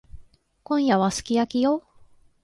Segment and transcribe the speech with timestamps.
[0.63, 1.83] 今夜はすき焼きよ。